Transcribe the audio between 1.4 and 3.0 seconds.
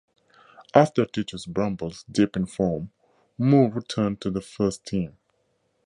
Bramble's dip in form,